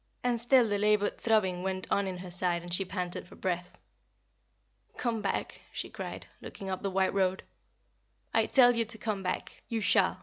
And 0.23 0.41
still 0.41 0.67
the 0.67 0.79
labored 0.79 1.19
throbbing 1.19 1.61
went 1.61 1.85
on 1.91 2.07
in 2.07 2.17
her 2.17 2.31
side 2.31 2.63
and 2.63 2.73
she 2.73 2.83
panted 2.83 3.27
for 3.27 3.35
breath. 3.35 3.77
"Come 4.97 5.21
back," 5.21 5.61
she 5.71 5.91
cried, 5.91 6.25
looking 6.41 6.71
up 6.71 6.81
the 6.81 6.89
white 6.89 7.13
road. 7.13 7.43
"I 8.33 8.47
tell 8.47 8.75
you 8.75 8.83
to 8.85 8.97
come 8.97 9.21
back. 9.21 9.61
You 9.69 9.79
shall. 9.79 10.19